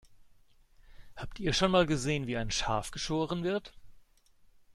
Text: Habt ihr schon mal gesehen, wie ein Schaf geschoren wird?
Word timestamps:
Habt 1.15 1.39
ihr 1.39 1.53
schon 1.53 1.69
mal 1.69 1.85
gesehen, 1.85 2.25
wie 2.25 2.35
ein 2.35 2.49
Schaf 2.49 2.89
geschoren 2.89 3.43
wird? 3.43 3.71